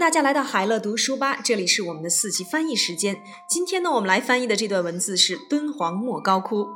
[0.00, 3.22] 大家来到海乐读书吧，这里是我们的四级翻译时间。
[3.46, 6.68] 今天呢，我们来翻译的这段文字是敦煌莫高窟。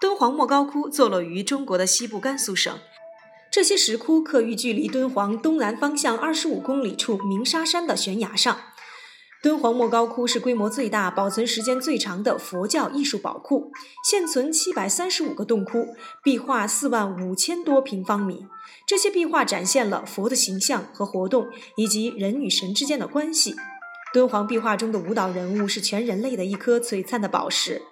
[0.00, 2.76] 敦煌莫高窟坐落于中国的西部甘肃省，
[3.48, 8.58] 这些石窟刻于距离敦煌东南方向二十五公里处鸣沙山的悬崖上。
[9.44, 13.70] 敦煌莫高窟是规模最大、保存时间最长的佛教艺术宝库，
[14.02, 15.88] 现存七百三十五个洞窟，
[16.22, 18.46] 壁画四万五千多平方米。
[18.86, 23.54] 这些壁画展现了佛的形象和活动，以及人与神之间的关系。
[24.14, 27.82] 敦煌壁画中的舞蹈人物是全人类的一颗璀璨的宝石。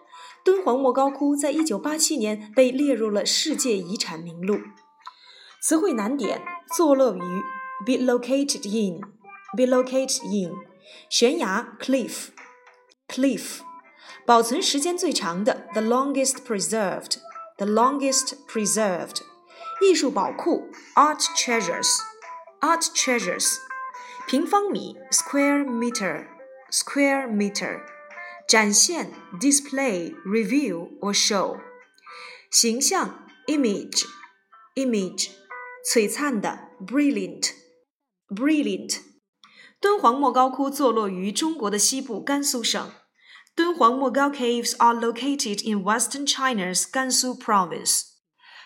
[0.43, 4.59] 敦煌莫高窟在一九八七年被列入了世界遗产名录。
[5.61, 6.41] 词汇难点：
[6.75, 7.21] 坐落于
[7.85, 10.72] ，be located in，be located in。
[11.10, 13.60] 悬崖 cliff，cliff，
[14.26, 19.22] 保存时间最长的 the longest preserved，the longest preserved，
[19.82, 23.58] 艺术宝库 art treasures，art treasures，
[24.28, 27.82] 平方米 square meter，square meter，
[28.48, 31.60] 展现 display review or show，
[32.52, 35.30] 形象 image，image，
[35.94, 39.00] 璀璨的 brilliant，brilliant。
[39.82, 42.92] 敦煌莫高窟坐落于中国的西部甘肃省。
[43.56, 48.02] 敦煌莫高 Caves are located in western China's Gansu province。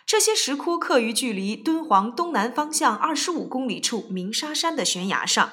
[0.05, 5.50] 这些石窟刻于距离敦煌东南方向二十五公里处鸣沙山的悬崖上。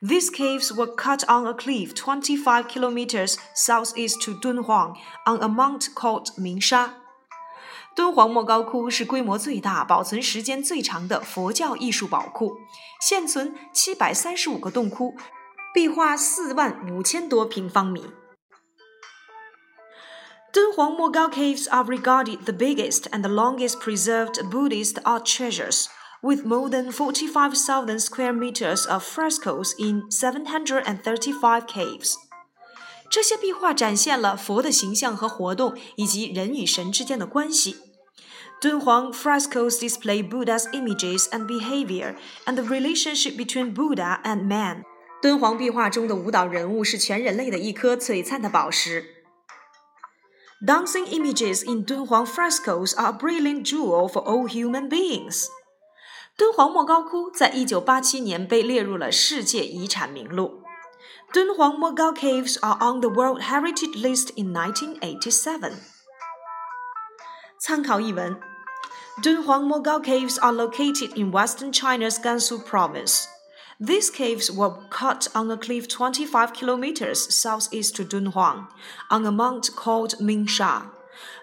[0.00, 4.96] These caves were cut on a cliff 25 kilometers southeast to Dunhuang
[5.26, 6.90] on a mount called Mingsha.
[7.94, 12.58] 敦煌莫高窟是规模最大、保存时间最长的佛教艺术宝库，
[13.00, 15.14] 现存七百三十五个洞窟，
[15.72, 18.06] 壁画四万五千多平方米。
[20.52, 25.86] 敦煌莫高 caves are regarded the biggest and the longest preserved Buddhist art treasures,
[26.22, 32.14] with more than 45,000 square meters of frescoes in 735 caves.
[33.10, 37.76] 这些壁画展现了佛的形象和活动，以及人与神之间的关系。
[38.60, 44.84] Dunhuang frescoes display Buddha's images and behavior and the relationship between Buddha and man.
[45.20, 49.04] 敦煌壁画中的舞蹈人物是全人类的一颗璀璨的宝石。
[50.66, 55.46] Dancing images in Dunhuang frescoes are a brilliant jewel for all human beings.
[56.36, 60.57] 敦煌莫高窟在一九八七年被列入了世界遗产名录。
[61.34, 65.72] Dunhuang Mogao Caves are on the World Heritage List in 1987.
[67.58, 68.38] 参考译文
[69.22, 73.26] Dunhuang Mogao Caves are located in western China's Gansu province.
[73.80, 78.68] These caves were cut on a cliff 25 kilometers southeast to Dunhuang,
[79.10, 80.90] on a mount called Mingsha.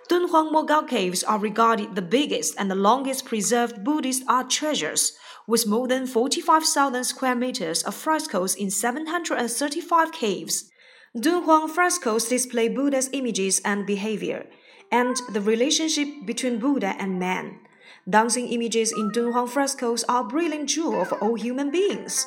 [0.08, 5.12] Dunhuang Mogao Caves are regarded the biggest and the longest preserved Buddhist art treasures,
[5.46, 10.70] with more than 45,000 square meters of frescoes in 735 caves.
[11.16, 14.46] Dunhuang frescoes display Buddha's images and behavior,
[14.92, 17.60] and the relationship between Buddha and man.
[18.08, 22.26] Dancing images in Dunhuang frescoes are a brilliant jewel for all human beings.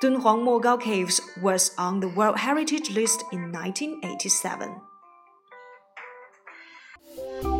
[0.00, 4.80] Dunhuang Mogao Caves was on the World Heritage List in 1987.
[7.18, 7.57] Thank you.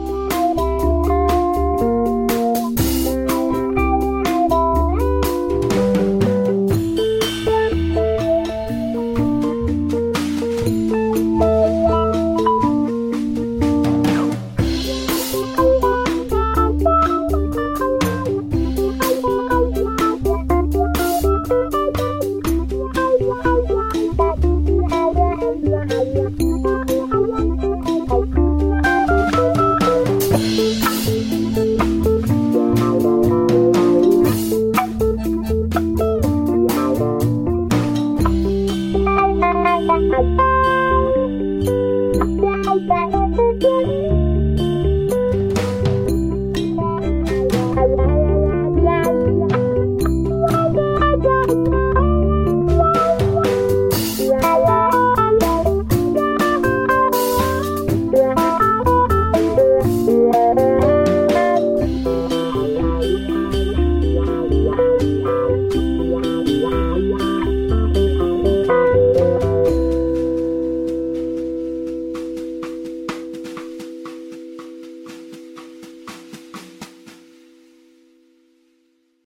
[42.89, 43.18] Bye.